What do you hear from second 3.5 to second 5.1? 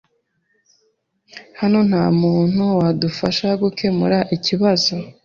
gukemura ikibazo.